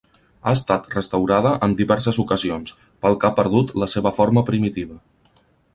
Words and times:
Ha 0.45 0.53
estat 0.59 0.87
restaurada 0.93 1.51
en 1.67 1.75
diverses 1.81 2.19
ocasions, 2.25 2.75
pel 3.05 3.19
que 3.25 3.31
ha 3.31 3.35
perdut 3.43 3.77
la 3.83 3.91
seva 3.97 4.15
forma 4.23 4.49
primitiva. 4.53 5.01